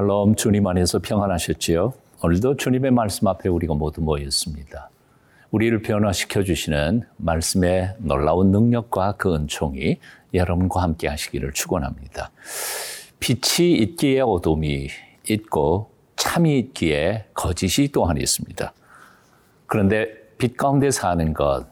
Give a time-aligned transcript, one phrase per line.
[0.00, 1.92] 샬롬 주님 안에서 평안하셨지요?
[2.22, 4.88] 오늘도 주님의 말씀 앞에 우리가 모두 모였습니다.
[5.50, 9.98] 우리를 변화시켜 주시는 말씀의 놀라운 능력과 그 은총이
[10.32, 12.30] 여러분과 함께 하시기를 축원합니다.
[13.18, 14.88] 빛이 있기에 어둠이
[15.28, 18.72] 있고 참이 있기에 거짓이 또한 있습니다.
[19.66, 20.06] 그런데
[20.38, 21.66] 빛 가운데 사는 것,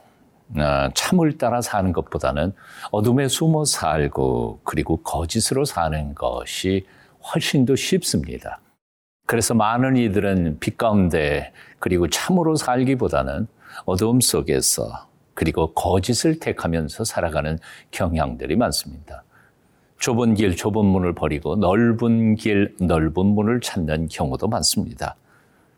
[0.55, 2.53] 어, 참을 따라 사는 것보다는
[2.91, 6.85] 어둠에 숨어 살고 그리고 거짓으로 사는 것이
[7.23, 8.61] 훨씬 더 쉽습니다.
[9.27, 13.47] 그래서 많은 이들은 빛 가운데 그리고 참으로 살기보다는
[13.85, 17.59] 어둠 속에서 그리고 거짓을 택하면서 살아가는
[17.91, 19.23] 경향들이 많습니다.
[19.99, 25.17] 좁은 길, 좁은 문을 버리고 넓은 길, 넓은 문을 찾는 경우도 많습니다.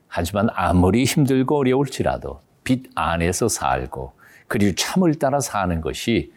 [0.08, 4.12] 하지만 아무리 힘들고 어려울지라도 빛 안에서 살고
[4.46, 6.32] 그리고 참을 따라 사는 것이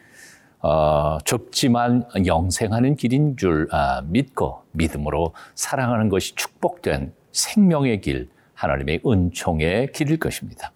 [0.64, 9.92] 어, 좁지만 영생하는 길인 줄 아, 믿고 믿음으로 살아가는 것이 축복된 생명의 길, 하나님의 은총의
[9.92, 10.72] 길일 것입니다.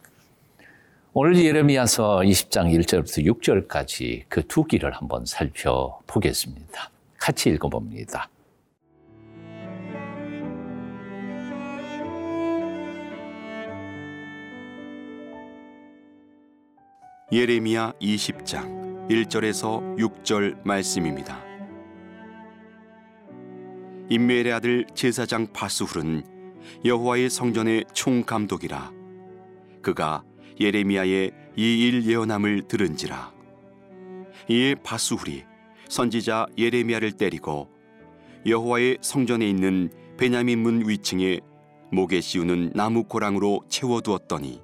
[1.14, 6.92] 오늘 예레미야서 20장 1절부터 6절까지 그 두 길을 한번 살펴보겠습니다.
[7.18, 8.30] 같이 읽어봅니다.
[17.32, 18.77] 예레미야 20장
[19.10, 21.42] 1절에서 6절 말씀입니다.
[24.10, 26.24] 임멜의 아들 제사장 바스훌은
[26.84, 28.92] 여호와의 성전의 총감독이라
[29.82, 30.24] 그가
[30.60, 33.34] 예레미야의 이 일 예언함을 들은지라
[34.50, 35.44] 이에 바스훌이
[35.88, 37.70] 선지자 예레미야를 때리고
[38.46, 41.40] 여호와의 성전에 있는 베냐민 문 위층에
[41.92, 44.62] 목에 씌우는 나무 고랑으로 채워두었더니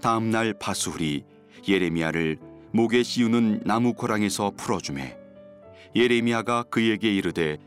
[0.00, 1.24] 다음 날 바스훌이
[1.68, 2.38] 예레미야를
[2.74, 5.16] 목에 씌우는 나무 고랑에서 풀어주매
[5.94, 7.58] 예레미야가 그에게 이르되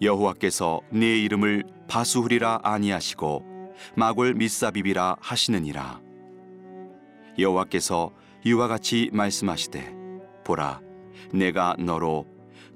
[0.00, 3.44] 여호와께서 네 이름을 바수훌이라 아니하시고
[3.96, 6.00] 마골 미사비비라 하시느니라.
[7.38, 8.12] 여호와께서
[8.44, 9.94] 이와 같이 말씀하시되
[10.44, 10.80] 보라
[11.32, 12.26] 내가 너로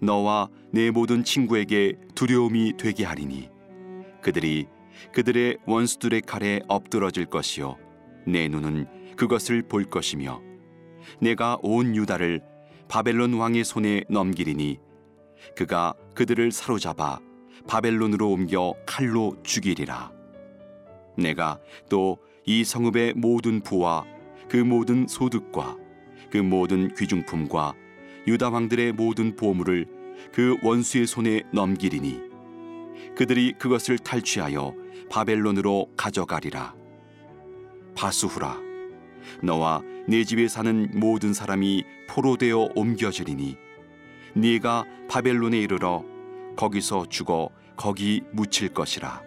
[0.00, 3.48] 너와 내 모든 친구에게 두려움이 되게 하리니
[4.20, 4.66] 그들이
[5.12, 7.76] 그들의 원수들의 칼에 엎드러질 것이요
[8.26, 10.47] 내 눈은 그것을 볼 것이며
[11.20, 12.40] 내가 온 유다를
[12.88, 14.78] 바벨론 왕의 손에 넘기리니
[15.56, 17.20] 그가 그들을 사로잡아
[17.66, 20.12] 바벨론으로 옮겨 칼로 죽이리라.
[21.16, 22.18] 내가 또
[22.50, 24.06] 이 성읍의 모든 부와
[24.48, 25.76] 그 모든 소득과
[26.30, 27.74] 그 모든 귀중품과
[28.26, 29.86] 유다 왕들의 모든 보물을
[30.32, 32.22] 그 원수의 손에 넘기리니
[33.14, 34.74] 그들이 그것을 탈취하여
[35.10, 36.74] 바벨론으로 가져가리라.
[37.94, 38.67] 바수후라
[39.42, 43.56] 너와 네 집에 사는 모든 사람이 포로되어 옮겨지리니
[44.34, 46.04] 네가 바벨론에 이르러
[46.56, 49.22] 거기서 죽어 거기 묻힐 것이라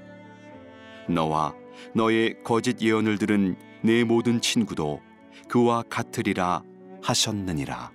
[1.10, 1.56] 너와
[1.96, 5.02] 너의 거짓 예언을 들은 내 모든 친구도
[5.48, 6.64] 그와 같으리라
[7.02, 7.92] 하셨느니라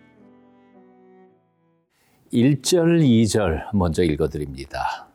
[2.33, 5.06] 1절, 2절 먼저 읽어 드립니다.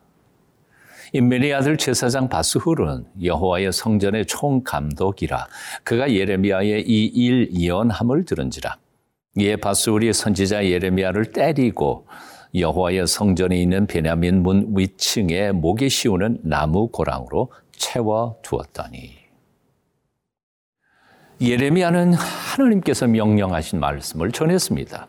[1.14, 5.48] 인멜의 아들 제사장 바스훌은 여호와의 성전의 총감독이라.
[5.84, 8.78] 그가 예레미야의 이일 예언함을 들은지라.
[9.38, 12.08] 이에 바스훌이 선지자 예레미야를 때리고
[12.56, 19.12] 여호와의 성전에 있는 베냐민 문 위층에 목에 씌우는 나무 고랑으로 채워 두었더니.
[21.42, 25.08] 예레미야는 하나님께서 명령하신 말씀을 전했습니다.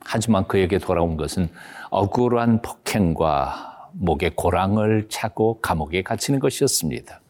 [0.00, 1.48] 하지만 그에게 돌아온 것은
[1.90, 7.20] 억울한 폭행과 목에 고랑을 차고 감옥에 갇히는 것이었습니다.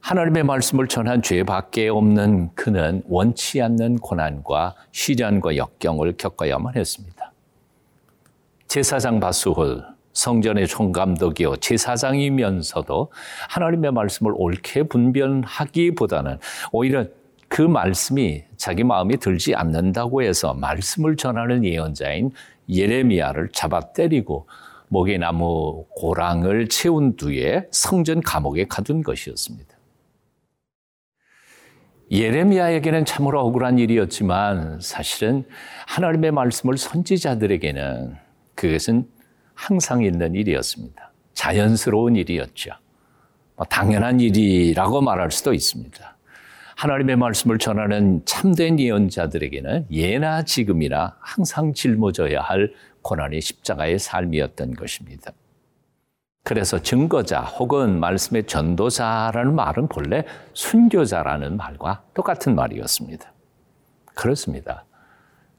[0.00, 7.32] 하나님의 말씀을 전한 죄밖에 없는 그는 원치 않는 고난과 시련과 역경을 겪어야만 했습니다.
[8.68, 13.10] 제사장 바수홀, 성전의 총감독이요 제사장이면서도
[13.48, 16.38] 하나님의 말씀을 옳게 분별하기보다는
[16.72, 17.04] 오히려
[17.48, 22.30] 그 말씀이 자기 마음에 들지 않는다고 해서 말씀을 전하는 예언자인
[22.68, 24.46] 예레미야를 잡아 때리고
[24.88, 29.76] 목에 나무 고랑을 채운 뒤에 성전 감옥에 가둔 것이었습니다.
[32.10, 35.44] 예레미야에게는 참으로 억울한 일이었지만 사실은
[35.88, 38.14] 하나님의 말씀을 선지자들에게는
[38.54, 39.08] 그것은
[39.54, 41.12] 항상 있는 일이었습니다.
[41.34, 42.70] 자연스러운 일이었죠.
[43.56, 46.16] 뭐 당연한 일이라고 말할 수도 있습니다.
[46.76, 52.72] 하나님의 말씀을 전하는 참된 예언자들에게는 예나 지금이나 항상 짊어져야 할
[53.06, 55.30] 고난의 십자가의 삶이었던 것입니다.
[56.42, 60.24] 그래서 증거자 혹은 말씀의 전도자라는 말은 본래
[60.54, 63.32] 순교자라는 말과 똑같은 말이었습니다.
[64.14, 64.84] 그렇습니다.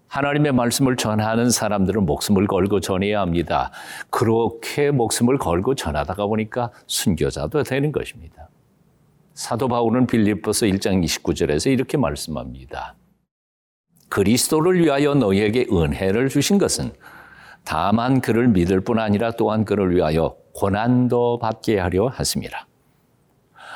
[0.07, 3.71] 하나님의 말씀을 전하는 사람들은 목숨을 걸고 전해야 합니다.
[4.09, 8.49] 그렇게 목숨을 걸고 전하다가 보니까 순교자도 되는 것입니다.
[9.33, 12.95] 사도 바울은 빌립보서 1장 29절에서 이렇게 말씀합니다.
[14.09, 16.91] 그리스도를 위하여 너희에게 은혜를 주신 것은
[17.67, 22.65] 다만 그를 믿을 뿐 아니라 또한 그를 위하여 고난도 받게 하려 하심이라.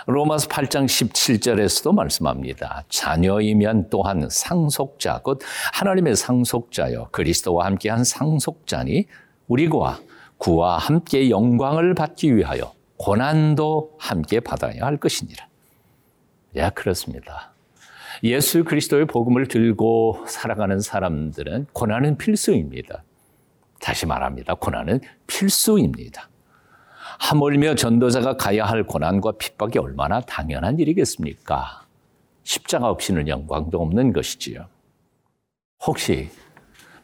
[0.08, 2.86] 로마서 8장 17절에서도 말씀합니다.
[2.88, 5.42] 자녀이면 또한 상속자, 곧
[5.74, 9.08] 하나님의 상속자여 그리스도와 함께한 상속자니
[9.50, 10.00] 우리와
[10.38, 15.46] 구와 함께 영광을 받기 위하여 고난도 함께 받아야 할 것이니라.
[16.56, 17.52] 예, 그렇습니다.
[18.24, 23.04] 예수 그리스도의 복음을 들고 살아가는 사람들은 고난은 필수입니다.
[23.82, 24.54] 다시 말합니다.
[24.54, 26.30] 고난은 필수입니다.
[27.20, 31.84] 하물며 전도자가 가야 할 고난과 핍박이 얼마나 당연한 일이겠습니까?
[32.44, 34.66] 십자가 없이는 영광도 없는 것이지요.
[35.86, 36.30] 혹시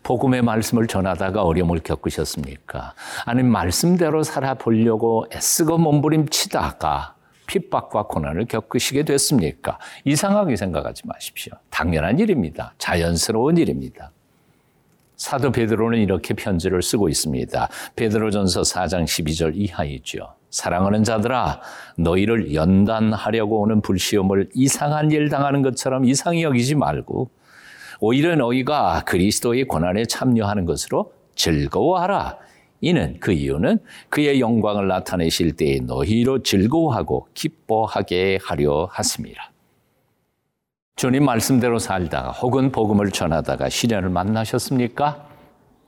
[0.04, 2.94] 복음의 말씀을 전하다가 어려움을 겪으셨습니까?
[3.26, 7.16] 아니면 말씀대로 살아보려고 애쓰고 몸부림치다가
[7.48, 9.80] 핍박과 고난을 겪으시게 됐습니까?
[10.06, 11.54] 이상하게 생각하지 마십시오.
[11.70, 12.74] 당연한 일입니다.
[12.78, 14.12] 자연스러운 일입니다.
[15.18, 17.70] 사도 베드로는 이렇게 편지를 쓰고 있습니다.
[17.96, 20.36] 베드로전서 4장 12절 이하이죠.
[20.52, 21.60] 사랑하는 자들아
[21.98, 27.32] 너희를 연단하려고 오는 불시험을 이상한 일 당하는 것처럼 이상히 여기지 말고
[28.00, 32.38] 오히려 너희가 그리스도의 고난에 참여하는 것으로 즐거워하라.
[32.80, 33.80] 이는 그 이유는
[34.10, 39.57] 그의 영광을 나타내실 때에 너희로 즐거워하고 기뻐하게 하려 하심이라.
[40.98, 45.28] 주님 말씀대로 살다가 혹은 복음을 전하다가 시련을 만나셨습니까?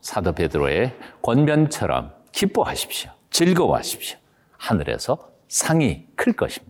[0.01, 3.09] 사도 베드로의 권변처럼 기뻐하십시오.
[3.31, 4.19] 즐거워하십시오.
[4.57, 6.68] 하늘에서 상이 클 것입니다.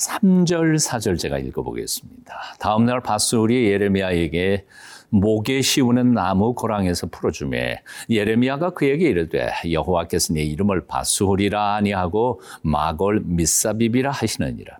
[0.00, 2.34] 3절, 4절 제가 읽어보겠습니다.
[2.58, 4.64] 다음날 바술이 예레미야에게
[5.10, 14.10] 목에 씌우는 나무 고랑에서 풀어주매 예레미야가 그에게 이르되 여호와께서 내 이름을 바술이라 아니하고 마골 미사비비라
[14.10, 14.78] 하시느니라.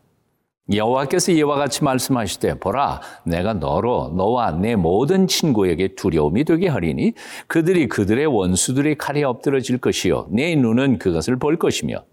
[0.73, 7.15] 여호와께서 이와 같이 말씀하시되 보라 내가 너로 너와 내 모든 친구에게 두려움이 되게 하리니
[7.49, 12.05] 그들이 그들의 원수들의 칼에 엎드러질 것이요 내 눈은 그것을 볼 것이며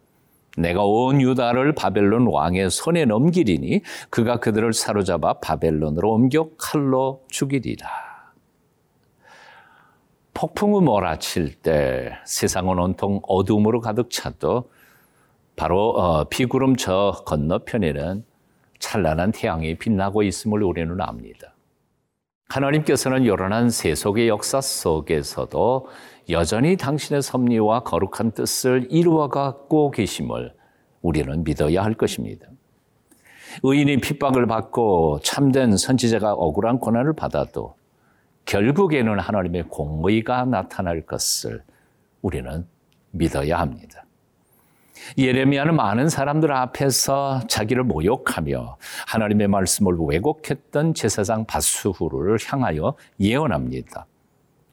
[0.58, 7.88] 내가 온 유다를 바벨론 왕의 손에 넘기리니 그가 그들을 사로잡아 바벨론으로 옮겨 칼로 죽이리라.
[10.34, 14.70] 폭풍우 몰아칠 때 세상은 온통 어둠으로 가득 차도
[15.56, 18.24] 바로 어, 비구름 저 건너편에는
[18.80, 21.54] 찬란한 태양이 빛나고 있음을 우리는 압니다.
[22.50, 25.88] 하나님께서는 요란한 세속의 역사 속에서도
[26.30, 30.54] 여전히 당신의 섭리와 거룩한 뜻을 이루어가고 계심을
[31.02, 32.48] 우리는 믿어야 할 것입니다.
[33.64, 37.76] 의인이 핍박을 받고 참된 선지자가 억울한 고난을 받아도
[38.46, 41.64] 결국에는 하나님의 공의가 나타날 것을
[42.22, 42.66] 우리는
[43.12, 44.04] 믿어야 합니다.
[45.18, 54.06] 예레미야는 많은 사람들 앞에서 자기를 모욕하며 하나님의 말씀을 왜곡했던 제사장 바수후를 향하여 예언합니다.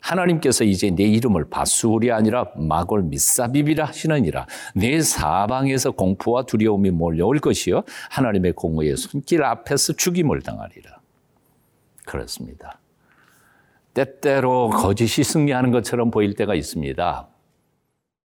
[0.04, 4.46] 하나님께서 이제 내 이름을 바수울이 아니라 마골 미사비비라 하시느니라.
[4.75, 7.84] 내 사방에서 공포와 두려움이 몰려올 것이요.
[8.11, 10.99] 하나님의 공의의 손길 앞에서 죽임을 당하리라.
[12.04, 12.78] 그렇습니다.
[13.94, 17.28] 때때로 거짓이 승리하는 것처럼 보일 때가 있습니다.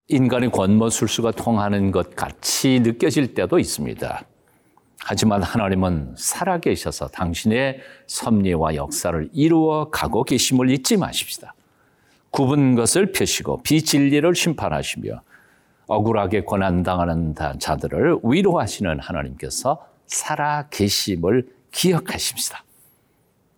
[0.07, 4.23] 인간의 권모술수가 통하는 것 같이 느껴질 때도 있습니다.
[4.99, 11.53] 하지만 하나님은 살아계셔서 당신의 섭리와 역사를 이루어 가고 계심을 잊지 마십시다.
[12.35, 15.21] 굽은 것을 펴시고 비진리를 심판하시며
[15.87, 22.65] 억울하게 고난당하는 자들을 위로하시는 하나님께서 살아 계심을 기억하십시다.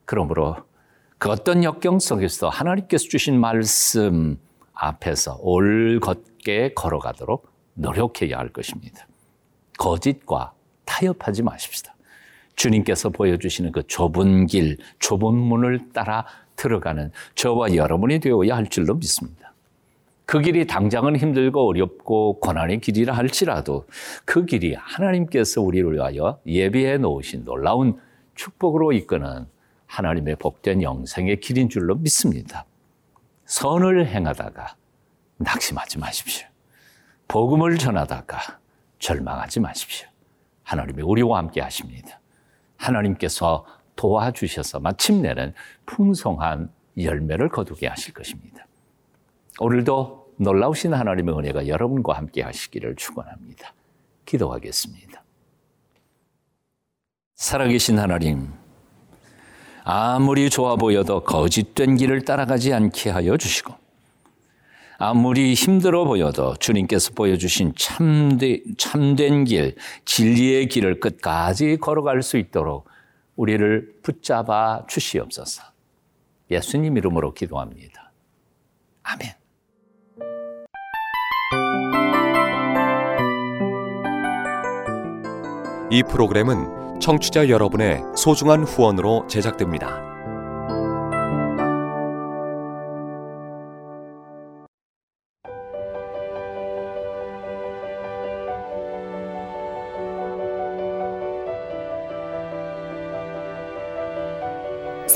[0.06, 0.58] 그러므로
[1.18, 4.38] 그 어떤 역경 속에서 하나님께서 주신 말씀
[4.74, 9.08] 앞에서 올곧게 걸어가도록 노력해야 할 것입니다.
[9.80, 10.54] 거짓과
[10.86, 11.96] 타협하지 마십시다.
[12.56, 19.54] 주님께서 보여주시는 그 좁은 길, 좁은 문을 따라 들어가는 저와 여러분이 되어야 할 줄로 믿습니다.
[20.26, 23.88] 그 길이 당장은 힘들고 어렵고 고난의 길이라 할지라도
[24.26, 27.98] 그 길이 하나님께서 우리를 위하여 예비해 놓으신 놀라운
[28.36, 29.46] 축복으로 이끄는
[29.86, 32.66] 하나님의 복된 영생의 길인 줄로 믿습니다.
[33.46, 34.76] 선을 행하다가
[35.38, 36.46] 낙심하지 마십시오.
[37.30, 38.60] 복음을 전하다가
[39.00, 40.10] 절망하지 마십시오.
[40.64, 42.20] 하나님이 우리와 함께 하십니다.
[42.76, 43.66] 하나님께서
[43.98, 45.54] 도와주셔서 마침내는
[45.86, 48.66] 풍성한 열매를 거두게 하실 것입니다.
[49.60, 53.74] 오늘도 놀라우신 하나님의 은혜가 여러분과 함께 하시기를 축원합니다.
[54.26, 55.24] 기도하겠습니다.
[57.36, 58.52] 살아계신 하나님,
[59.84, 63.74] 아무리 좋아 보여도 거짓된 길을 따라가지 않게 하여 주시고,
[65.00, 69.76] 아무리 힘들어 보여도 주님께서 보여주신 참되, 참된 길,
[70.06, 72.88] 진리의 길을 끝까지 걸어갈 수 있도록
[73.38, 75.64] 우리를 붙잡아 주시옵소서.
[76.52, 78.12] 예수님 이름으로 기도합니다.
[79.04, 79.32] 아멘.
[85.90, 90.17] 이 프로그램은 청취자 여러분의 소중한 후원으로 제작됩니다.